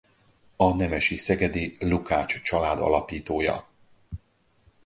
A 0.55 0.75
nemesi 0.75 1.17
szegedi 1.17 1.75
Lukács 1.79 2.41
család 2.41 2.79
alapítója. 2.79 3.67